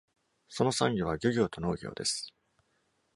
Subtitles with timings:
[0.49, 2.33] その産業は、漁業と農業です。